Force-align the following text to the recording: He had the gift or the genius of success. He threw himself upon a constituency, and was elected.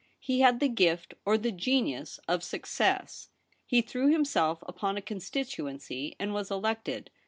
He 0.19 0.39
had 0.39 0.59
the 0.59 0.67
gift 0.67 1.13
or 1.27 1.37
the 1.37 1.51
genius 1.51 2.19
of 2.27 2.43
success. 2.43 3.29
He 3.67 3.83
threw 3.83 4.11
himself 4.11 4.63
upon 4.67 4.97
a 4.97 4.99
constituency, 4.99 6.15
and 6.19 6.33
was 6.33 6.49
elected. 6.49 7.11